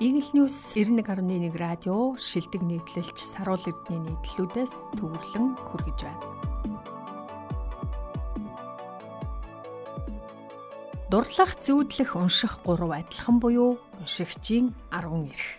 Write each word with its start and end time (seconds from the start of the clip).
Eagle 0.00 0.30
News 0.32 0.54
91.1 0.78 1.58
радио 1.58 2.14
шилдэг 2.14 2.62
нийтлэлч 2.62 3.18
саруул 3.18 3.58
эрдний 3.66 3.98
нийтлүүдээс 3.98 4.94
төвөрлөн 4.94 5.58
хүргэж 5.58 5.98
байна. 6.06 6.26
Дурлах, 11.10 11.58
зүүдлэх, 11.58 12.14
унших 12.14 12.62
гурав 12.62 12.94
адилхан 12.94 13.42
буюу 13.42 13.82
уншигчийн 13.98 14.70
10 14.94 15.34
эрх. 15.34 15.50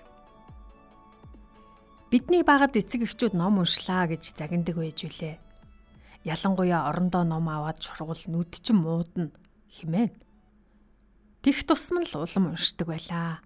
Бидний 2.08 2.48
багад 2.48 2.80
эцэг 2.80 3.12
эхчүүд 3.12 3.36
ном 3.36 3.60
уншлаа 3.60 4.08
гэж 4.08 4.40
загиндаг 4.40 4.80
байж 4.80 5.04
үлээ. 5.04 5.36
Ялангуяа 6.24 6.88
орондоо 6.88 7.28
ном 7.28 7.52
аваад 7.52 7.84
шургуул 7.84 8.24
нүд 8.32 8.56
чин 8.64 8.88
муудна 8.88 9.36
химээ. 9.68 10.16
Тих 11.44 11.68
тусам 11.68 12.08
л 12.08 12.24
улам 12.24 12.56
уншдаг 12.56 12.88
байлаа 12.88 13.44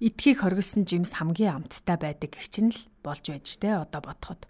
Итгийг 0.00 0.40
хоригдсан 0.40 0.88
жимс 0.88 1.12
хамгийн 1.20 1.60
амттай 1.60 2.00
байдаг 2.00 2.32
гэх 2.32 2.48
чинь 2.48 2.72
л 2.72 2.80
болж 3.04 3.20
байж 3.20 3.60
тэ 3.60 3.84
одоо 3.84 4.00
бодоход. 4.00 4.48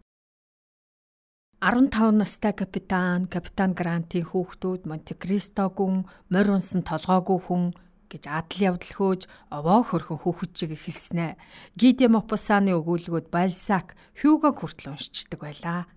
15 1.58 1.90
настай 2.14 2.54
капитан, 2.54 3.26
капитан 3.26 3.74
Грантийн 3.74 4.30
хүүхдүүд 4.30 4.86
Монте 4.86 5.18
Кристо 5.18 5.66
гүн, 5.66 6.06
морь 6.30 6.54
унсан 6.54 6.86
толгоогүй 6.86 7.38
хүн 7.42 7.74
гэж 8.06 8.30
адал 8.30 8.78
явдал 8.78 8.94
хөөж 8.94 9.22
овоо 9.50 9.82
хөрхөн 9.90 10.22
хүүхэд 10.22 10.52
чиг 10.54 10.70
эхэлснэ. 10.78 11.34
Гиде 11.74 12.06
Мопосаны 12.06 12.70
өгүүлбүүд 12.78 13.26
Бальсак, 13.34 13.98
Хьюго 14.22 14.54
хүртэл 14.54 14.94
уншичдаг 14.94 15.42
байлаа. 15.42 15.90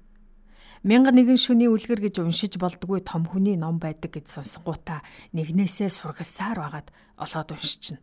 Мянга 0.81 1.13
нэгэн 1.13 1.38
шүний 1.38 1.70
үлгэр 1.70 2.01
гэж 2.01 2.26
уншиж 2.26 2.57
болдгүй 2.57 3.05
том 3.05 3.29
хүний 3.29 3.54
ном 3.54 3.77
байдаг 3.77 4.18
гэж 4.18 4.34
сонсонгуудаа 4.34 5.05
нэгнээсээ 5.37 5.93
сургалсаар 5.93 6.57
байгаад 6.57 6.90
олоод 7.21 7.54
уншична. 7.54 8.01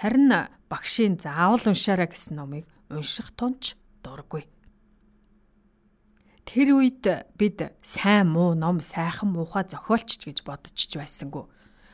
Харин 0.00 0.32
багшийн 0.72 1.20
заавал 1.20 1.60
уншаарай 1.60 2.08
гэсэн 2.08 2.40
номыг 2.40 2.64
унших 2.88 3.36
тунч 3.36 3.76
дургүй. 4.00 4.48
Тэр 6.48 6.80
үед 6.80 7.04
бид 7.36 7.76
сайн 7.84 8.32
муу 8.32 8.56
ном 8.56 8.80
сайхан 8.80 9.28
муухай 9.28 9.68
зохиолч 9.68 10.24
гэж 10.24 10.40
бодчих 10.40 10.96
байсангүй. 10.96 11.44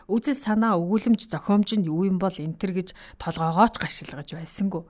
Үзэл 0.06 0.38
санаа 0.38 0.78
өгүүлэмж 0.78 1.26
зохиомж 1.26 1.82
нь 1.82 1.90
юу 1.90 2.06
юм 2.06 2.22
бол 2.22 2.30
энтер 2.38 2.70
гэж 2.78 2.94
толгоогооч 3.18 3.74
гашилгаж 3.74 4.38
байсангүй. 4.38 4.86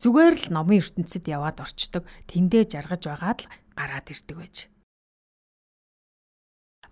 Зүгээр 0.00 0.34
л 0.48 0.56
номын 0.56 0.80
ертөнцид 0.80 1.28
яваад 1.28 1.60
орчдөг, 1.60 2.08
тэндээ 2.32 2.64
жаргаж 2.64 3.12
байгаад 3.12 3.44
л 3.44 3.50
гараад 3.76 4.08
ирдэг 4.08 4.36
байж. 4.40 4.71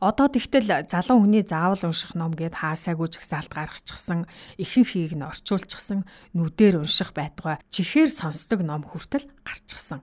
Одоо 0.00 0.32
тэгтэл 0.32 0.88
залуу 0.88 1.28
хүний 1.28 1.44
заавал 1.44 1.92
унших 1.92 2.16
ном 2.16 2.32
гэд 2.32 2.56
хаасаагүй 2.56 3.12
жагсаалт 3.12 3.52
гаргачихсан, 3.52 4.24
ихэнхийг 4.56 5.12
нь 5.12 5.28
орчуулчихсан, 5.28 6.08
нүдээр 6.32 6.80
унших 6.80 7.12
байтугай 7.12 7.60
чихээр 7.68 8.08
сонсдог 8.08 8.64
ном 8.64 8.80
хүртэл 8.88 9.28
гарчихсан. 9.44 10.00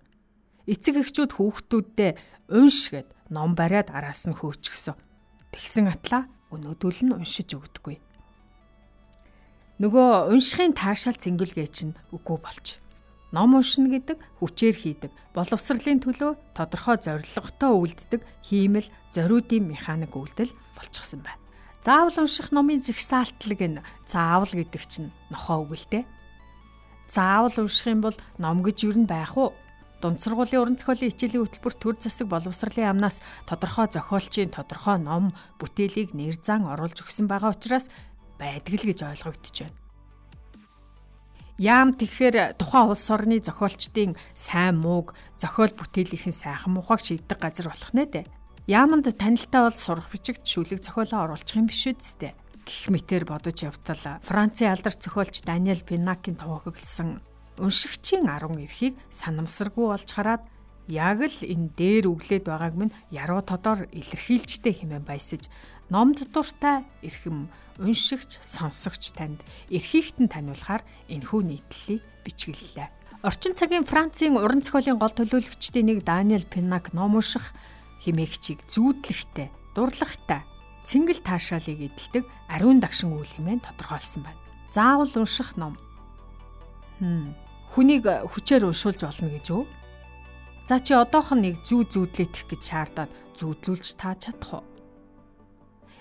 Эцэг 0.69 1.01
эхчүүд 1.01 1.41
хүүхдүүддээ 1.41 2.11
унш 2.53 2.93
гэд 2.93 3.09
ном 3.33 3.57
бариад 3.57 3.89
араас 3.89 4.29
нь 4.29 4.37
хөөчихсөн. 4.37 4.93
Тэгсэн 5.49 5.89
атлаа 5.89 6.29
өнөөдөл 6.53 7.01
нь 7.01 7.17
уншиж 7.17 7.57
өгдөггүй. 7.57 7.97
Нөгөө 9.81 10.29
уншихын 10.29 10.77
таашаал 10.77 11.17
зингэлгээ 11.17 11.67
чинь 11.73 11.97
үгүй 12.13 12.37
болж 12.37 12.85
Ном 13.35 13.59
уншина 13.59 13.91
гэдэг 13.91 14.23
хүчээр 14.39 14.75
хийдэг, 14.75 15.11
боловсролын 15.35 15.99
төлөө 15.99 16.55
тодорхой 16.55 16.95
зорилготой 16.95 17.71
үйлддэг 17.75 18.21
хиймэл 18.47 18.87
зориудын 19.11 19.67
механик 19.67 20.15
үйлдэл 20.15 20.51
болчихсон 20.79 21.27
байна. 21.27 21.43
Заавал 21.83 22.23
унших 22.23 22.55
номын 22.55 22.79
зэгсаалтлаг 22.79 23.61
нь 23.67 23.83
заавал 24.07 24.47
гэдэг 24.47 24.83
чинь 24.87 25.11
нохоо 25.27 25.67
дээ. 25.67 26.07
Заавал 27.11 27.55
унших 27.59 27.87
юм 27.91 28.01
бол 28.07 28.17
ном 28.39 28.63
гэж 28.63 28.87
юу 28.87 28.95
н 28.95 29.03
байх 29.03 29.35
уу? 29.35 29.51
Дунд 29.99 30.21
сургуулийн 30.21 30.61
уран 30.61 30.77
зохиолын 30.77 31.09
хичээлийн 31.09 31.43
хөтөлбөр 31.43 31.75
төр 31.75 31.95
засаг 31.97 32.29
боловсролын 32.29 32.91
амнаас 32.95 33.19
тодорхой 33.49 33.89
зохиолчийн 33.89 34.53
тодорхой 34.53 35.01
ном 35.01 35.33
бүтээлийг 35.57 36.13
нэр 36.13 36.37
зан 36.37 36.69
оруулж 36.69 37.01
өгсөн 37.01 37.25
байгаа 37.25 37.55
учраас 37.57 37.89
байдаг 38.37 38.77
л 38.77 38.87
гэж 38.87 38.99
ойлгогдож 39.03 39.55
байна. 39.65 39.86
Яам 41.57 41.97
тэгэхээр 41.97 42.53
тухайн 42.61 42.93
улс 42.93 43.09
орны 43.09 43.41
зохиолчдын 43.41 44.13
сайн 44.37 44.77
мууг 44.77 45.17
зохиол 45.41 45.73
бүтээлийнхэн 45.73 46.29
сайхан 46.29 46.77
мухаг 46.77 47.01
шийддэг 47.01 47.41
газар 47.41 47.73
болох 47.73 47.91
нэ 47.97 48.05
дээ. 48.05 48.25
Яаманд 48.69 49.09
танилтаа 49.17 49.65
бол 49.65 49.73
сурах 49.73 50.05
бичигт 50.13 50.45
шүлэг 50.45 50.85
зохиолоо 50.85 51.33
оруулах 51.33 51.57
юм 51.57 51.65
биш 51.65 51.89
үсттэй. 51.89 52.37
Гэх 52.61 52.93
мэтэр 52.93 53.25
бодож 53.25 53.57
явтал 53.65 54.21
Францын 54.21 54.69
алдарч 54.69 55.01
зохиолч 55.01 55.41
Даниэл 55.41 55.81
Пинакийн 55.81 56.37
товхоглосон 56.37 57.25
уншигчийн 57.57 58.29
10 58.29 58.53
эрхийг 58.61 58.93
санамсаргүй 59.09 59.97
болж 59.97 60.09
хараад 60.13 60.45
яг 60.85 61.25
л 61.25 61.39
энэ 61.41 61.73
дээр 61.73 62.05
өглөөд 62.05 62.45
байгааг 62.45 62.75
минь 62.77 62.93
яруу 63.09 63.41
тодор 63.41 63.89
илэрхийлжтэй 63.91 64.77
хэмээн 64.77 65.09
баясаж 65.09 65.49
номд 65.89 66.21
дуртай 66.29 66.85
эрхэм 67.01 67.49
уншигч, 67.79 68.41
сонсогч 68.41 69.13
танд 69.13 69.41
эрхийгтэн 69.69 70.27
таниулахаар 70.27 70.83
энэхүү 71.07 71.41
нийтлэлийг 71.45 72.03
бичгэллээ. 72.25 72.89
Орчин 73.25 73.57
цагийн 73.57 73.85
Францын 73.85 74.37
уран 74.37 74.61
зохиолын 74.61 75.01
гол 75.01 75.13
төлөөлөгчдийн 75.13 75.89
нэг 75.89 75.99
Даниэл 76.05 76.45
Пинак 76.45 76.93
ном 76.93 77.17
унших 77.17 77.53
химээгчийг 78.05 78.61
зүүдлэхтэй, 78.69 79.49
дурлагтай, 79.73 80.45
цэнгэл 80.85 81.25
таашаалыг 81.25 81.91
эдэлдэг 81.91 82.23
ариун 82.47 82.79
дагшин 82.79 83.17
үйл 83.17 83.27
хэмээн 83.27 83.65
тодорхойлсон 83.65 84.21
байна. 84.23 84.41
Заавал 84.69 85.11
унших 85.17 85.57
ном. 85.57 85.75
Хм. 87.01 87.33
Хүнийг 87.73 88.05
хүчээр 88.05 88.69
уншуулж 88.69 89.01
болно 89.01 89.29
гэж 89.33 89.47
үү? 89.51 89.63
За 90.69 90.79
чи 90.79 90.93
одоохон 90.93 91.43
нэг 91.43 91.59
зүү 91.67 91.89
зүүдлэтэх 91.91 92.47
гэж 92.47 92.61
шаардаад 92.63 93.11
зүүдлүүлж 93.35 93.87
та 93.99 94.15
чадах 94.15 94.61
уу? 94.61 94.65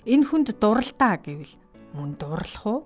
Энэ 0.06 0.26
хүнд 0.26 0.54
дуралтаа 0.62 1.18
гэвэл 1.18 1.54
мөн 1.96 2.20
дурлах 2.20 2.66
уу? 2.68 2.80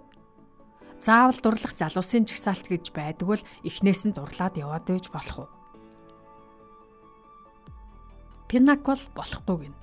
Заавал 1.03 1.39
дурлах 1.43 1.75
залуусын 1.75 2.31
жагсаалт 2.31 2.71
гэж 2.71 2.95
байдаг 2.95 3.27
бол 3.27 3.43
эхнээс 3.67 4.07
нь 4.07 4.15
дурлаад 4.15 4.55
яваад 4.55 4.87
байж 4.87 5.11
болох 5.11 5.37
уу? 5.45 5.51
Пинакол 8.47 9.03
болохгүй 9.19 9.57
гин. 9.67 9.77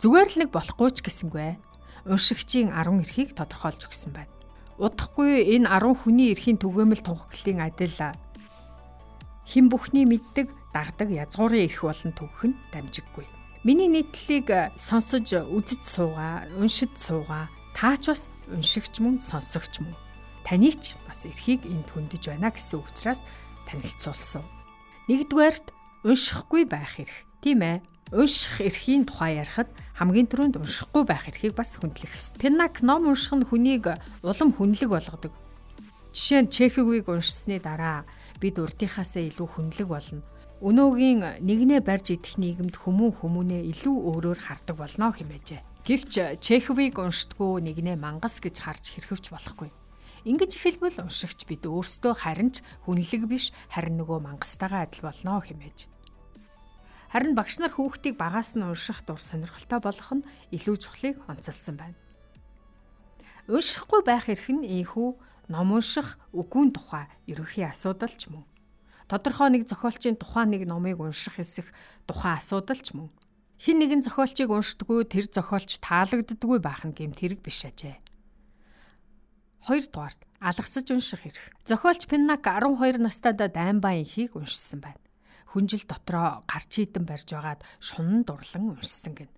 Зүгээр 0.00 0.28
л 0.32 0.38
нэг 0.44 0.50
болохгүй 0.52 0.90
ч 0.96 0.98
гэсэнгүй. 1.04 1.60
Уншигчийн 2.08 2.72
10 2.72 3.00
эрхийг 3.04 3.36
тодорхойлж 3.36 3.88
өгсөн 3.88 4.12
байна. 4.12 4.32
Удахгүй 4.76 5.44
энэ 5.56 5.68
10 5.68 6.04
хүний 6.04 6.32
эрхийн 6.34 6.60
түгээмэл 6.60 7.00
тунхаглалын 7.00 7.64
адил 7.64 7.96
хэн 9.44 9.68
бүхний 9.68 10.08
мэддэг 10.08 10.48
дагдаг 10.72 11.08
язгуурын 11.12 11.68
эрх 11.68 11.80
болон 11.84 12.12
төгөх 12.16 12.42
нь 12.48 12.58
дамжиггүй. 12.72 13.26
Миний 13.64 13.88
нийтлэлийг 13.88 14.76
сонсож 14.76 15.30
үзэж 15.32 15.82
суугаа, 15.84 16.48
уншиж 16.58 16.92
суугаа. 16.96 17.48
Таач 17.74 18.06
бас 18.06 18.22
уншигч 18.48 19.02
мөн 19.02 19.18
сонсогч 19.18 19.82
мөн 19.82 19.94
таны 20.46 20.70
ч 20.70 20.94
бас 21.10 21.26
эрхийг 21.26 21.66
энд 21.66 21.90
хөндөж 21.90 22.22
байна 22.30 22.54
гэсэн 22.54 22.78
учраас 22.78 23.26
танилцуулсан. 23.66 24.44
Нэгдүгээрт 25.10 25.66
уншихгүй 26.06 26.68
байх 26.70 27.00
эрх. 27.02 27.16
Тийм 27.42 27.66
ээ. 27.66 27.82
Унших 28.12 28.60
эрхийн 28.60 29.08
тухай 29.08 29.40
ярихад 29.40 29.72
хамгийн 29.98 30.28
түрүүнд 30.28 30.60
уншихгүй 30.60 31.02
байх 31.08 31.26
эрхийг 31.26 31.56
бас 31.56 31.80
хөндлөх 31.80 32.12
ёстой. 32.14 32.38
Пинак 32.38 32.84
ном 32.84 33.08
унших 33.08 33.34
нь 33.34 33.48
хүнийг 33.48 33.98
улам 34.22 34.50
хүнлэг 34.52 34.88
болгодог. 34.92 35.32
Жишээ 36.14 36.46
нь 36.46 36.52
Чеховыг 36.52 37.08
уншсны 37.08 37.58
дараа 37.58 38.04
бид 38.38 38.60
урдынхаасаа 38.60 39.24
илүү 39.24 39.48
хүнлэг 39.50 39.88
болно. 39.88 40.22
Өнөөгийн 40.62 41.42
нэгнээ 41.42 41.80
барьж 41.82 42.14
идэх 42.14 42.38
нийгэмд 42.38 42.76
хүмүүн 42.78 43.18
хүмүүнээ 43.18 43.62
илүү 43.72 43.96
өөрөөр 44.14 44.38
хардаг 44.38 44.76
болно 44.78 45.10
хэмээжээ. 45.10 45.73
Гэвч 45.84 46.40
Чеховыг 46.40 46.96
уншдгүү 46.96 47.60
нэгнээ 47.60 48.00
мангас 48.00 48.40
гэж 48.40 48.56
харж 48.56 48.96
хэрхэвч 48.96 49.28
болохгүй. 49.28 49.68
Ингэж 50.24 50.56
эхэлбэл 50.56 51.04
уншигч 51.04 51.44
бид 51.44 51.68
өөрсдөө 51.68 52.24
харин 52.24 52.56
ч 52.56 52.64
хүнлэг 52.88 53.28
биш 53.28 53.52
харин 53.68 54.00
нөгөө 54.00 54.24
мангастайгаа 54.24 54.88
адил 54.88 55.04
болно 55.04 55.44
хэмээж. 55.44 55.92
Харин 57.12 57.36
багш 57.36 57.60
нар 57.60 57.76
хүүхдийг 57.76 58.16
багаас 58.16 58.56
нь 58.56 58.64
унших 58.64 59.04
дур 59.04 59.20
сонирхолтой 59.20 59.84
болгох 59.84 60.24
нь 60.24 60.26
илүү 60.56 60.76
чухлыг 60.80 61.20
онцолсон 61.28 61.76
байна. 61.76 62.00
Уншихгүй 63.52 64.00
байх 64.08 64.32
эрх 64.32 64.48
нь 64.48 64.64
ийхүү 64.64 65.52
ном 65.52 65.68
унших 65.76 66.16
үгүйн 66.32 66.72
тухай 66.72 67.12
ерөнхий 67.28 67.68
асуудал 67.68 68.08
ч 68.08 68.32
мөн. 68.32 68.48
Тодорхой 69.04 69.52
нэг 69.52 69.68
зохиолчийн 69.68 70.16
тухайн 70.16 70.48
нэг 70.48 70.64
номыг 70.64 70.96
унших 70.96 71.36
хэсэх 71.36 71.68
тухайн 72.08 72.40
асуудал 72.40 72.80
ч 72.80 72.96
мөн. 72.96 73.12
Хин 73.60 73.78
нэгэн 73.78 74.02
зохиолчийг 74.02 74.50
уншдаггүй 74.50 75.06
тэр 75.06 75.26
зохиолч 75.30 75.78
таалагддаггүй 75.78 76.58
байх 76.58 76.82
нь 76.82 76.96
гэмт 76.96 77.18
хэрэг 77.22 77.40
биш 77.40 77.62
ажээ. 77.64 77.96
Хоёрдугаарт 79.64 80.20
алгасаж 80.42 80.86
унших 80.90 81.22
хэрэг. 81.24 81.44
Зохиолч 81.64 82.04
Пиннак 82.10 82.44
12 82.44 83.00
настайд 83.00 83.40
дайн 83.40 83.78
баянхийг 83.80 84.36
уншсан 84.36 84.82
байна. 84.82 85.00
Хүнжил 85.54 85.86
дотроо 85.86 86.42
гарч 86.50 86.82
идэн 86.82 87.06
барьж 87.06 87.30
байгаад 87.30 87.62
шунан 87.78 88.26
дурлан 88.26 88.74
уншсан 88.74 89.14
гин. 89.14 89.30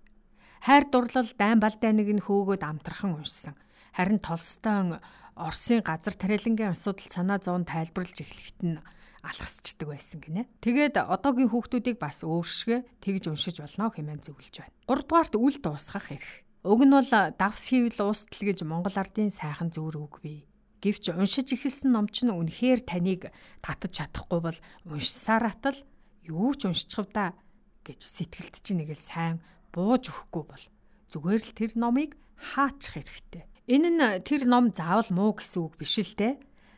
Хайр 0.65 0.89
дурлал 0.89 1.29
дайн 1.37 1.61
балдайныг 1.61 2.09
нь 2.11 2.25
хөөгөөд 2.25 2.65
амтрахын 2.65 3.21
уншсан. 3.21 3.55
Харин 3.93 4.19
Толстойн 4.19 4.99
Оросын 5.37 5.85
газар 5.85 6.17
тариалангийн 6.17 6.73
асуудал 6.73 7.07
санаа 7.13 7.37
зовн 7.37 7.63
тайлбарлаж 7.69 8.17
эхлэхэд 8.25 8.59
нь 8.65 8.81
алхасчдаг 9.23 9.87
байсан 9.89 10.19
гинэ. 10.21 10.49
Тэгээд 10.61 11.01
одоогийн 11.01 11.49
хүүхдүүдийг 11.49 11.97
бас 11.97 12.21
өөршгөө 12.21 13.01
тэгж 13.01 13.23
уншиж 13.31 13.61
болно 13.61 13.89
хэмээн 13.89 14.21
зөвлөж 14.21 14.55
байна. 14.61 14.73
3 14.85 15.07
дугаарт 15.07 15.33
үл 15.37 15.57
дуусгах 15.57 16.07
эрх. 16.13 16.31
Уг 16.67 16.81
нь 16.83 16.93
бол 16.93 17.11
давс 17.37 17.63
хийвэл 17.71 18.11
уустал 18.11 18.43
гэж 18.43 18.67
Монгол 18.67 18.97
ардын 18.97 19.31
сайхан 19.31 19.71
зүүр 19.71 19.95
үг 20.03 20.19
бий. 20.21 20.45
Гэвч 20.83 21.15
уншиж 21.15 21.57
эхэлсэн 21.57 21.89
ном 21.89 22.05
ч 22.11 22.27
үнэхээр 22.27 22.85
таныг 22.85 23.33
татаж 23.65 23.91
чадахгүй 23.97 24.39
бол 24.43 24.59
уншсаар 24.85 25.49
атал 25.49 25.79
юу 26.27 26.53
ч 26.53 26.69
уншчихв 26.69 27.09
да 27.09 27.33
гэж 27.81 28.03
сэтгэлд 28.03 28.55
чинь 28.61 28.85
нэг 28.85 28.93
л 28.93 29.01
сайн 29.01 29.41
бууж 29.73 30.11
өгөхгүй 30.11 30.43
бол 30.43 30.63
зүгээр 31.09 31.41
л 31.41 31.57
тэр 31.57 31.71
номыг 31.79 32.19
хаачих 32.35 32.93
хэрэгтэй. 32.99 33.43
Энэ 33.67 33.89
нь 33.89 34.03
тэр 34.21 34.45
ном 34.45 34.69
заавал 34.69 35.09
муу 35.09 35.31
гэсэн 35.39 35.65
үг 35.65 35.73
биш 35.81 35.97
л 35.97 36.13
те 36.13 36.37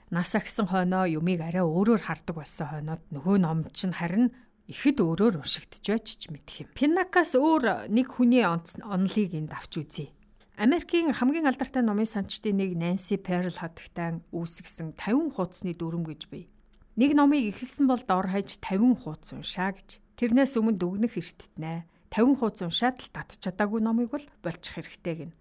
нас 0.09 0.33
агсан 0.33 0.65
хойноо 0.65 1.05
юмыг 1.05 1.41
арай 1.41 1.61
өөрөөр 1.61 2.01
хардаг 2.01 2.35
болсон 2.41 2.67
хойноод 2.67 3.01
нөгөө 3.13 3.37
ном 3.45 3.61
чинь 3.69 3.93
харин 3.93 4.33
ихэд 4.65 5.01
өөрөөр 5.01 5.41
уншигдж 5.41 5.85
байж 5.85 6.07
ч 6.17 6.33
мэдх 6.33 6.65
юм. 6.65 6.69
Пинакас 6.73 7.37
өөр 7.37 7.89
нэг 7.93 8.17
хүний 8.17 8.41
онолыг 8.45 9.31
энд 9.37 9.53
авч 9.53 9.81
үзье. 9.81 10.13
Америкийн 10.59 11.13
хамгийн 11.13 11.47
алдартай 11.47 11.85
номын 11.85 12.09
санчдын 12.09 12.57
нэг 12.57 12.75
Нэнси 12.75 13.15
Перл 13.21 13.53
хатагтай 13.53 14.19
үүсгэсэн 14.35 14.97
50 14.97 15.31
хуудасны 15.31 15.71
дүрм 15.71 16.03
гэж 16.03 16.27
бий. 16.27 16.51
Нэг 16.99 17.15
номыг 17.15 17.55
эхэлсэн 17.55 17.87
бол 17.87 18.03
дор 18.03 18.27
хаяж 18.27 18.59
50 18.59 18.99
хуудас 18.99 19.31
уншаа 19.31 19.71
гэж. 19.71 20.03
Тэрнээс 20.19 20.59
өмнө 20.59 20.75
дүгнэх 20.75 21.15
эртэтнэ. 21.15 21.87
50 22.11 22.43
хуудас 22.43 22.61
уншаад 22.67 22.99
л 22.99 23.07
татч 23.07 23.39
чадаагүй 23.39 23.79
номыг 23.79 24.11
бол 24.11 24.25
болчих 24.43 24.75
хэрэгтэй 24.75 25.15
гин. 25.15 25.31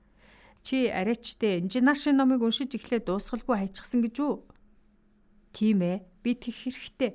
Чи 0.63 0.87
арайчтэй 0.87 1.67
инженерийн 1.67 2.15
номыг 2.15 2.47
уншиж 2.47 2.79
эхлээд 2.79 3.11
дуусгалгүй 3.11 3.59
хайчихсан 3.59 4.07
гэж 4.07 4.17
үү? 4.23 4.33
Тийм 5.53 5.83
ээ, 5.83 6.05
би 6.23 6.31
тэг 6.35 6.55
хэрэгтэй. 6.55 7.13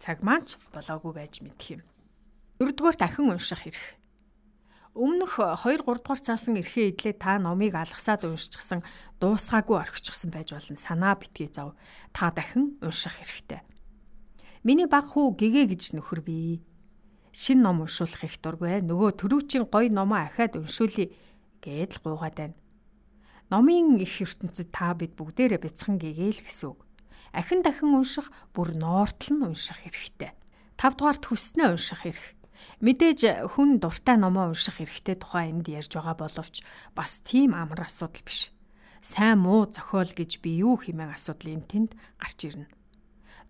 Цаг 0.00 0.24
маань 0.26 0.46
ч 0.48 0.58
болоогүй 0.74 1.12
байж 1.14 1.40
мэдх 1.44 1.78
юм. 1.78 1.82
Дөрөвдүгээр 2.58 2.96
дахин 2.98 3.30
унших 3.30 3.62
хэрэг. 3.62 3.84
Өмнөх 4.94 5.42
2 5.42 5.82
3 5.82 5.82
дугаар 5.82 6.22
цаасан 6.22 6.54
эрхээ 6.54 6.94
идлээ 6.94 7.18
та 7.18 7.42
номыг 7.42 7.74
алгасаад 7.74 8.30
уншчихсан 8.30 8.86
дуусгаагүй 9.18 9.76
орхичихсан 9.82 10.30
байж 10.30 10.54
болно. 10.54 10.78
Санаа 10.78 11.18
битгий 11.18 11.50
зав. 11.50 11.74
Та 12.14 12.30
дахин 12.30 12.78
унших 12.78 13.18
хэрэгтэй. 13.18 13.60
Миний 14.62 14.86
баг 14.86 15.10
хүү 15.10 15.34
гэгээ 15.34 15.66
гэж 15.74 15.98
нөхөр 15.98 16.22
бий. 16.22 16.62
Шин 17.34 17.66
ном 17.66 17.82
уншуулах 17.82 18.22
их 18.22 18.38
дургүй. 18.38 18.86
Нөгөө 18.86 19.18
төрүүчийн 19.18 19.66
гой 19.66 19.90
номоо 19.90 20.30
ахаад 20.30 20.62
уншуулъя 20.62 21.10
гэдэл 21.58 21.98
гуугаад 21.98 22.34
байна. 22.38 22.54
Номын 23.52 24.00
их 24.00 24.20
ертөнцид 24.24 24.72
та 24.72 24.94
бид 24.96 25.12
бүгдээрээ 25.18 25.60
бяцхан 25.60 26.00
гээгээл 26.00 26.44
гэсэн 26.48 26.72
үг. 26.72 26.80
Ахин 27.34 27.60
дахин 27.60 27.92
унших, 27.92 28.30
бүр 28.54 28.72
ноортол 28.78 29.36
нь 29.36 29.46
унших 29.52 29.84
хэрэгтэй. 29.84 30.32
5 30.78 30.96
дугаарт 30.96 31.24
хүснээ 31.28 31.68
унших 31.74 32.00
хэрэг. 32.06 32.26
Мэдээж 32.80 33.20
хүн 33.52 33.82
дуртай 33.82 34.16
номоо 34.16 34.54
унших 34.54 34.80
хэрэгтэй 34.80 35.16
тухай 35.18 35.50
энд 35.52 35.68
ярьж 35.68 35.92
байгаа 35.98 36.16
боловч 36.16 36.64
бас 36.96 37.20
тийм 37.20 37.52
амар 37.52 37.84
асуудал 37.84 38.22
биш. 38.24 38.54
Сайн 39.04 39.44
муу 39.44 39.68
зохиол 39.68 40.08
гэж 40.08 40.40
би 40.40 40.64
юу 40.64 40.80
хэмээн 40.80 41.12
асуудлын 41.12 41.66
тэнд 41.68 41.92
гарч 42.16 42.38
ирнэ. 42.48 42.66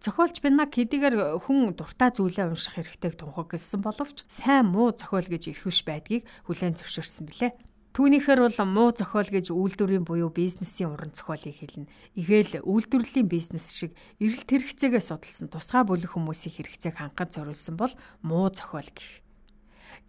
Зохиолч 0.03 0.43
Бинак 0.43 0.75
хэдийгээр 0.75 1.39
хүн 1.47 1.79
дуртай 1.79 2.11
зүйлээ 2.11 2.51
унших 2.51 2.75
хэрэгтэйг 2.77 3.15
тунхагласан 3.23 3.81
боловч 3.81 4.27
сайн 4.27 4.69
муу 4.69 4.91
зохиол 4.91 5.25
гэж 5.31 5.55
ирэх 5.55 5.65
байдгийг 5.87 6.27
хүлээн 6.45 6.75
зөвшөөрсөн 6.77 7.25
билээ. 7.31 7.53
Түүнийхээр 7.95 8.43
бол 8.43 8.59
муу 8.67 8.91
зохиол 8.91 9.31
гэж 9.31 9.55
үйлдвэрийн 9.55 10.03
буюу 10.03 10.27
бизнесийн 10.35 10.91
уран 10.99 11.15
зохиолыг 11.15 11.55
хэлнэ. 11.55 11.87
Игээл 12.19 12.67
үйлдвэрлэлийн 12.67 13.31
бизнес 13.31 13.71
шиг 13.71 13.95
эрэлт 14.19 14.51
хэрэгцээгээ 14.51 14.99
судалсан 14.99 15.47
тусгай 15.47 15.87
бүлэг 15.87 16.11
хүмүүсийн 16.11 16.59
хэрэгцээг 16.59 16.99
ханган 16.99 17.31
зориулсан 17.31 17.79
бол 17.79 17.95
муу 18.19 18.51
зохиол 18.51 18.91
гэх. 18.91 19.23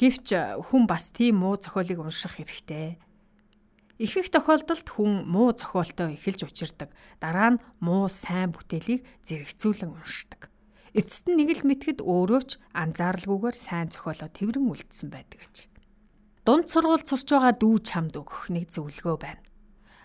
Гэвч 0.02 0.28
хүн 0.66 0.90
бас 0.90 1.14
тийм 1.14 1.46
муу 1.46 1.62
зохиолыг 1.62 2.02
унших 2.02 2.42
хэрэгтэй. 2.42 2.98
Их 4.02 4.18
их 4.18 4.34
тохиолдолд 4.34 4.90
хүн 4.90 5.30
муу 5.30 5.54
зохиолтой 5.54 6.18
эхэлж 6.18 6.42
учирдаг. 6.42 6.90
Дараа 7.22 7.54
нь 7.54 7.62
муу 7.86 8.10
сайн 8.10 8.50
бүтээлийг 8.50 9.06
зэрэгцүүлэн 9.30 9.94
уншдаг. 9.94 10.50
Эцэст 10.98 11.30
нь 11.30 11.38
нэг 11.38 11.62
л 11.62 11.70
мэтгэд 11.70 12.02
өөрөө 12.02 12.42
ч 12.50 12.58
анзааралгүйгээр 12.74 13.54
сайн 13.54 13.94
зохиолоо 13.94 14.30
тэрэн 14.34 14.74
үлдсэн 14.74 15.14
байдаг 15.14 15.38
гэж. 15.46 15.75
Дунд 16.46 16.70
сургуульд 16.70 17.10
сурч 17.10 17.26
байгаа 17.34 17.58
дүү 17.58 17.82
чамд 17.82 18.14
өгөх 18.22 18.54
нэг 18.54 18.70
зөвлөгөө 18.70 19.18
байна. 19.18 19.42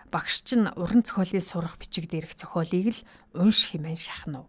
Багш 0.09 0.41
чинь 0.41 0.73
уран 0.73 1.05
зохиолын 1.05 1.45
сурах 1.45 1.77
бичиг 1.77 2.09
дээрх 2.09 2.33
зохиолыг 2.33 2.97
л 2.97 3.01
унш 3.37 3.69
хэмээн 3.69 4.01
шахна 4.01 4.49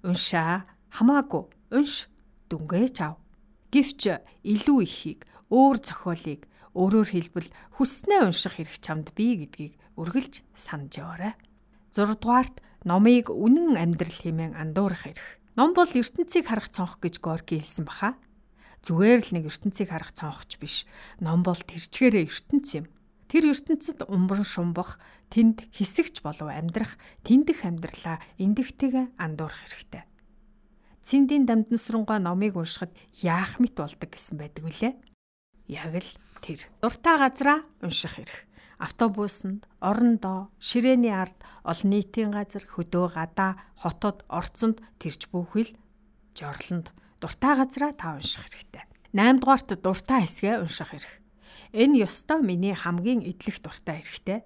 Уншаа 0.00 0.64
хамаагүй 0.88 1.44
унш 1.76 2.08
дүнгээ 2.48 2.88
чав. 2.88 3.20
Гэвч 3.68 4.16
илүү 4.48 4.78
ихийг 4.88 5.28
өөр 5.52 5.76
зохиолыг 5.76 6.48
өөрөөр 6.72 7.08
хэлбэл 7.20 7.52
хүснээ 7.76 8.32
унших 8.32 8.56
хэрэг 8.56 8.80
чамд 8.80 9.12
бий 9.12 9.44
гэдгийг 9.44 9.76
үргэлж 10.00 10.40
санаж 10.56 10.96
яваарай. 10.96 11.36
6 11.92 12.16
дугаарт 12.16 12.64
номыг 12.88 13.28
үнэн 13.28 13.76
амьдрал 13.76 14.16
хэмээн 14.24 14.56
андуурах 14.56 15.04
хэрэг. 15.04 15.36
Ном 15.52 15.76
бол 15.76 15.92
ертөнцийг 15.92 16.48
харах 16.48 16.72
цонх 16.72 16.96
гэж 16.96 17.20
Горки 17.20 17.60
хэлсэн 17.60 17.84
баха. 17.84 18.16
Зүгээр 18.82 19.20
л 19.22 19.30
нэг 19.38 19.44
ертөнцийг 19.46 19.94
харах 19.94 20.10
цонхч 20.10 20.58
биш. 20.58 20.90
Ном 21.22 21.46
бол 21.46 21.54
тэрчгээрээ 21.54 22.26
ертөнц 22.26 22.68
юм. 22.82 22.90
Тэр 23.30 23.54
ертөнцид 23.54 24.02
умбан 24.10 24.42
шумбах, 24.42 24.98
тэнд 25.30 25.70
хэсэгч 25.70 26.20
болов 26.26 26.50
амьдрах, 26.50 26.98
тэндэх 27.22 27.62
амьдралаа 27.62 28.18
эндэгтэйгээ 28.42 29.16
андуурах 29.22 29.62
хэрэгтэй. 29.62 30.02
Циндийн 31.00 31.46
дамднасрангуй 31.46 32.18
номыг 32.18 32.58
уншихад 32.58 32.90
яах 33.22 33.62
мэт 33.62 33.78
болдог 33.78 34.10
гэсэн 34.10 34.36
байдаг 34.36 34.66
үлээ. 34.66 34.92
Яг 35.70 35.94
л 36.02 36.10
тэр. 36.42 36.66
Дуртай 36.82 37.16
газраа 37.22 37.58
унших 37.80 38.18
хэрэг. 38.18 38.38
Автобусанд, 38.82 39.70
орондоо, 39.78 40.50
ширээний 40.58 41.14
ард, 41.14 41.38
олон 41.62 41.90
нийтийн 41.94 42.34
газар, 42.34 42.66
хөдөө 42.66 43.14
гадаа, 43.14 43.62
хотод, 43.78 44.26
орцонд 44.26 44.82
тэрч 44.98 45.30
бүхэл 45.30 45.70
жорлонд 46.34 46.90
дуртай 47.22 47.54
газраа 47.54 47.94
та 47.94 48.18
унших 48.18 48.50
хэрэгтэй. 48.50 48.82
8 49.14 49.38
дугаарт 49.38 49.70
дуртай 49.78 50.26
хэсгээ 50.26 50.58
унших 50.66 50.90
хэрэг. 50.90 51.14
Энэ 51.70 52.02
ёстой 52.02 52.42
миний 52.42 52.74
хамгийн 52.74 53.22
идэлх 53.22 53.62
дуртай 53.62 54.02
хэрэгтэй. 54.02 54.42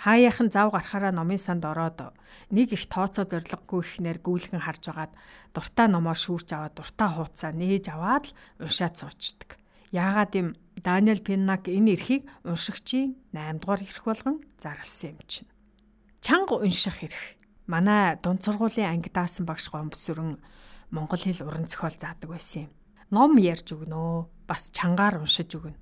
Хаяахан 0.00 0.48
зав 0.48 0.72
гарахаараа 0.72 1.12
номын 1.12 1.40
санд 1.40 1.64
ороод 1.64 2.16
нэг 2.52 2.72
их 2.72 2.88
тооцоо 2.88 3.24
зориггүй 3.24 3.80
ихнэр 3.80 4.18
гүйлгэн 4.20 4.60
харж 4.60 4.92
агаад 4.92 5.12
дуртай 5.56 5.88
номоо 5.88 6.12
шүүрч 6.12 6.52
аваад 6.52 6.74
дуртай 6.76 7.08
хуудасаа 7.12 7.52
нээж 7.56 7.92
аваад 7.92 8.24
л 8.28 8.36
уншаад 8.60 8.94
суучдаг. 8.96 9.56
Яагаад 9.92 10.32
юм 10.36 10.48
Даниэл 10.76 11.24
Пиннак 11.24 11.68
энэ 11.72 11.96
эрхийг 11.96 12.28
уншигчийн 12.44 13.16
8 13.32 13.60
дугаар 13.64 13.80
эрх 13.80 14.04
болгон 14.04 14.44
зарласан 14.60 15.16
юм 15.16 15.20
чинь. 15.24 15.48
Чанга 16.20 16.60
унших 16.60 17.00
эрх. 17.00 17.22
Манай 17.66 18.20
дунд 18.20 18.44
сургуулийн 18.44 18.92
анги 18.92 19.08
даасан 19.08 19.48
багш 19.48 19.72
гомбсөрөн 19.72 20.36
монгол 20.90 21.20
хэл 21.20 21.46
уран 21.46 21.66
зохиол 21.66 21.96
заадаг 21.96 22.30
байсан 22.30 22.68
юм. 22.68 22.72
Ном 23.10 23.38
ярьж 23.38 23.74
өгнө. 23.74 24.26
Бас 24.46 24.70
чангаар 24.70 25.22
уншиж 25.22 25.54
өгнө. 25.54 25.78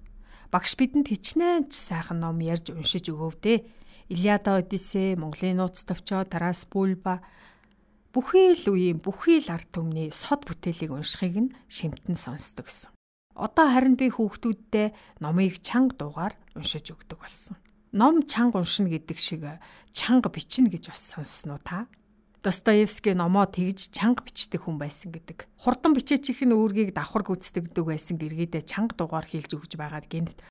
Багш 0.53 0.77
бидэнд 0.77 1.09
хичнээн 1.09 1.69
ч 1.69 1.81
сайхан 1.81 2.21
ном 2.21 2.41
ярьж 2.41 2.71
уншиж 2.73 3.09
өгөөв 3.11 3.41
дээ. 3.41 3.65
Илиада 4.13 4.61
Одиссе, 4.61 5.17
Монголын 5.17 5.57
нууц 5.57 5.83
товчоо, 5.89 6.29
Тарас 6.29 6.69
Бульба 6.69 7.25
бүхий 8.15 8.55
л 8.55 8.71
үеийн 8.71 9.03
бүхий 9.03 9.43
л 9.43 9.51
ард 9.51 9.75
түмний 9.75 10.15
сод 10.15 10.47
бүтээлийг 10.47 10.95
уншихыг 10.95 11.35
нь 11.35 11.55
шимтэн 11.67 12.15
сонсдог 12.15 12.71
гэсэн. 12.71 12.95
Одоо 13.35 13.67
харин 13.67 13.99
би 13.99 14.07
хүүхдүүддээ 14.15 15.19
номыг 15.19 15.59
чанга 15.59 15.99
дуугаар 15.99 16.35
уншиж 16.55 16.95
өгдөг 16.95 17.19
болсон. 17.19 17.59
Ном 17.91 18.23
чанга 18.23 18.63
уншина 18.63 18.87
гэдэг 18.95 19.19
шиг 19.19 19.43
чанга 19.91 20.31
бичнэ 20.31 20.71
гэж 20.71 20.95
бас 20.95 21.03
сонссноо 21.03 21.59
та. 21.59 21.91
Достоевский 22.45 23.17
номоо 23.17 23.49
тэгж 23.49 23.89
чанга 23.89 24.21
бичдэг 24.21 24.69
хүн 24.69 24.77
байсан 24.77 25.17
гэдэг. 25.17 25.49
Хурдан 25.65 25.97
бичээчих 25.97 26.45
нь 26.45 26.53
үүргийг 26.53 26.93
давхар 26.93 27.25
гүйцэтгэдэг 27.25 27.85
байсан 27.89 28.21
гэргийдээ 28.21 28.69
чанга 28.69 28.93
дугаар 29.01 29.25
хийлж 29.25 29.57
өгж 29.57 29.81
байгаад 29.81 30.05
гинт. 30.13 30.45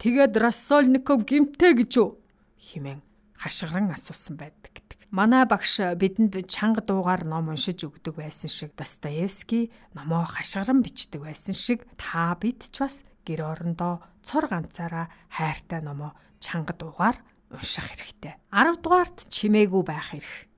Тэгээд 0.00 0.32
Рассольников 0.40 1.28
гимтэй 1.28 1.76
гэж 1.76 1.92
үү? 2.00 2.08
химэн 2.56 3.04
хашгиран 3.36 3.92
асуусан 3.92 4.40
байдаг 4.40 4.72
гэдэг. 4.72 5.04
Манай 5.12 5.44
багш 5.44 5.76
бидэнд 5.92 6.48
чанга 6.48 6.80
дуугаар 6.80 7.28
ном 7.28 7.52
уншиж 7.52 7.84
өгдөг 7.84 8.24
байсан 8.24 8.48
шиг 8.48 8.72
Достоевский 8.72 9.68
номоо 9.92 10.24
хашгиран 10.24 10.80
бичдэг 10.80 11.20
байсан 11.20 11.52
шиг 11.52 11.84
та 12.00 12.32
бид 12.40 12.64
ч 12.64 12.80
бас 12.80 13.04
гэр 13.28 13.44
орондоо 13.44 14.00
цор 14.24 14.48
ганцаараа 14.48 15.12
хайртай 15.28 15.84
номоо 15.84 16.16
чанга 16.40 16.72
дуугаар 16.72 17.20
унших 17.52 17.92
хэрэгтэй. 17.92 18.40
10 18.48 18.80
дугаарт 18.80 19.28
чимээгүй 19.28 19.84
байх 19.84 20.16
хэрэг 20.16 20.48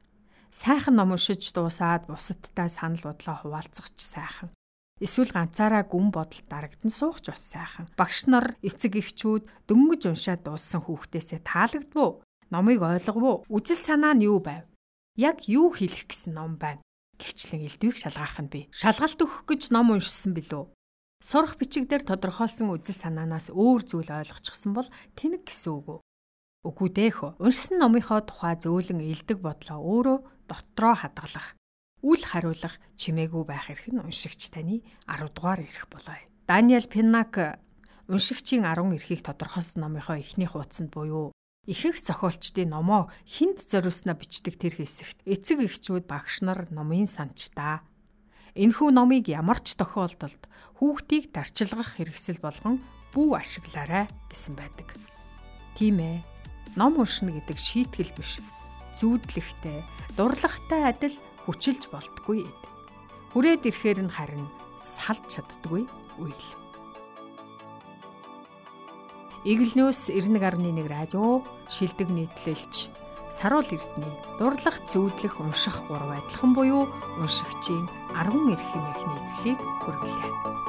сайхан 0.56 0.96
ном 0.96 1.12
уншиж 1.12 1.52
дуусаад 1.52 2.08
бусадтай 2.08 2.72
санал 2.72 3.12
бодлоо 3.12 3.36
хуваалцах 3.44 3.92
ч 3.92 4.00
сайхан. 4.00 4.48
Эсвэл 5.04 5.28
ганцаараа 5.36 5.84
гүн 5.84 6.08
бодолд 6.08 6.48
дарагдан 6.48 6.88
суух 6.88 7.20
ч 7.20 7.28
бас 7.28 7.44
сайхан. 7.44 7.84
Багш 8.00 8.24
нар 8.32 8.56
эцэг 8.64 8.96
эхчүүд 8.96 9.44
дөнгөж 9.68 10.08
уншаад 10.08 10.48
дууссан 10.48 10.80
хүүхдээсээ 10.88 11.44
таалагдвуу? 11.44 12.24
Номыг 12.48 12.80
ойлгов 12.80 13.20
уу? 13.20 13.36
Үжил 13.52 13.76
санаа 13.76 14.16
нь 14.16 14.24
юу 14.24 14.40
байв? 14.40 14.64
Яг 15.20 15.44
юу 15.44 15.68
хэлэх 15.76 16.08
гэсэн 16.08 16.32
ном 16.32 16.56
байна? 16.56 16.80
Гэвчлэн 17.20 17.68
элдвийг 17.68 18.00
шалгаах 18.00 18.40
нь 18.40 18.48
би. 18.48 18.60
Шалгалт 18.72 19.20
өгөх 19.20 19.44
гэж 19.44 19.76
ном 19.76 19.92
уншсан 19.92 20.32
билүү? 20.32 20.72
Сурах 21.20 21.60
бичиг 21.60 21.84
дээр 21.88 22.08
тодорхойлсон 22.08 22.72
үжил 22.72 22.96
санаанаас 22.96 23.52
өөр 23.52 23.84
зүйл 23.84 24.08
ойлгочихсон 24.08 24.72
бол 24.72 24.88
тэнэг 25.20 25.48
гэсэн 25.48 25.72
үг 25.76 25.86
үү? 25.88 25.98
Үгүй 26.66 26.90
дээхөө. 26.90 27.38
Уншсан 27.38 27.78
номынхоо 27.78 28.26
тухай 28.26 28.58
зөөлөн 28.58 29.06
элдэг 29.06 29.38
бодлоо 29.38 29.78
өөрөө 29.78 30.18
дотроо 30.50 30.94
хадгалах, 30.98 31.54
үл 32.02 32.22
хариулах 32.26 32.82
чимээгүй 32.98 33.44
байх 33.46 33.70
эрх 33.70 33.86
нь 33.86 34.02
уншигч 34.02 34.50
таны 34.50 34.82
10 35.06 35.30
дугаар 35.30 35.62
эрх 35.62 35.86
болоо. 35.86 36.18
Даниэл 36.50 36.90
Пиннак 36.90 37.62
уншигчийн 38.10 38.66
10 38.66 38.98
эрхийг 38.98 39.22
тодорхойлсон 39.22 39.86
номынхоо 39.86 40.18
эхний 40.18 40.50
хуудсанд 40.50 40.90
буюу 40.90 41.30
ихэнх 41.66 41.98
зохиолчдын 41.98 42.70
номоо 42.70 43.10
хинт 43.26 43.66
зориулснаа 43.66 44.14
бичдэг 44.14 44.54
тэр 44.54 44.74
хэсэгт 44.78 45.26
эцэг 45.26 45.66
эхчүүд 45.66 46.06
багш 46.06 46.46
нар 46.46 46.70
номын 46.70 47.10
санчтаа 47.10 47.82
энэхүү 48.54 48.90
номыг 48.94 49.26
ямар 49.26 49.58
ч 49.58 49.74
тохиолдолд 49.74 50.46
хүүхдийг 50.78 51.34
дарчилгах 51.34 51.98
хэрэгсэл 51.98 52.38
болгон 52.38 52.78
бүү 53.10 53.36
ашиглаарай 53.42 54.06
гэсэн 54.30 54.54
байдаг. 54.54 54.88
Тийм 55.74 55.98
ээ. 56.00 56.35
Ном 56.76 57.00
уншина 57.00 57.32
гэдэг 57.32 57.56
шийтгэл 57.56 58.12
биш. 58.12 58.38
Зүүдлэхтэй, 59.00 59.80
дурлагтай 60.16 60.92
адил 60.92 61.16
хүчилж 61.44 61.88
болтгүй 61.88 62.44
эд. 62.44 62.62
Хүрээд 63.32 63.64
ирэхээр 63.68 64.00
нь 64.04 64.12
харин 64.12 64.44
салж 64.76 65.24
чаддгүй 65.32 65.88
үйл. 66.20 66.48
Игэл 69.46 69.72
ньюс 69.78 70.12
91.1 70.12 70.84
радио 70.90 71.40
шилдэг 71.70 72.08
нийтлэлч 72.10 72.90
Саруул 73.30 73.66
Эрдэнэ 73.66 74.38
дурлах 74.38 74.78
зүүдлэх 74.90 75.38
унших 75.38 75.86
гурав 75.86 76.18
адилхан 76.18 76.50
буюу 76.54 76.90
уншигчийн 77.20 77.86
10 78.14 78.54
эрх 78.54 78.64
хэмээх 78.70 79.00
нийтлэлийг 79.06 79.60
хүргэлээ. 79.82 80.65